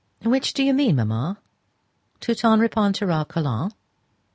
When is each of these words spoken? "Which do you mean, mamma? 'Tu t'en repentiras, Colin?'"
"Which 0.23 0.53
do 0.53 0.63
you 0.63 0.73
mean, 0.73 0.95
mamma? 0.95 1.37
'Tu 2.21 2.33
t'en 2.33 2.59
repentiras, 2.59 3.27
Colin?'" 3.27 3.69